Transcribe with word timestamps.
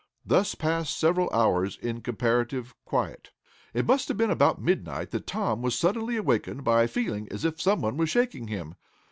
Thus 0.25 0.55
passed 0.55 0.97
several 0.97 1.29
hours 1.31 1.77
in 1.79 2.01
comparative 2.01 2.73
quiet. 2.85 3.29
It 3.71 3.85
must 3.85 4.07
have 4.07 4.17
been 4.17 4.31
about 4.31 4.59
midnight 4.59 5.11
that 5.11 5.27
Tom 5.27 5.61
was 5.61 5.77
suddenly 5.77 6.15
awakened 6.17 6.63
by 6.63 6.81
a 6.81 6.87
feeling 6.87 7.27
as 7.29 7.45
if 7.45 7.61
someone 7.61 7.97
was 7.97 8.09
shaking 8.09 8.47
him. 8.47 8.73